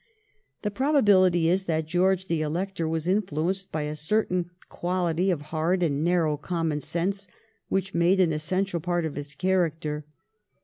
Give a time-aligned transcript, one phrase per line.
[0.63, 5.41] The probability is that George the Elector was in fluenced by a certain quaUty of
[5.53, 7.27] hard and narrow common sense,
[7.69, 10.03] which made an essential part of his character.